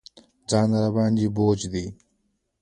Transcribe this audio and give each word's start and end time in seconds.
ځان 0.49 0.69
راباندې 0.81 1.27
بوج 1.35 1.59
دی. 1.73 1.85